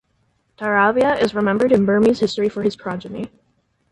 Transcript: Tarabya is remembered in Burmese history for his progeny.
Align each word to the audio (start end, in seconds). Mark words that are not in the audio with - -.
Tarabya 0.57 1.21
is 1.21 1.35
remembered 1.35 1.71
in 1.71 1.85
Burmese 1.85 2.21
history 2.21 2.49
for 2.49 2.63
his 2.63 2.75
progeny. 2.75 3.29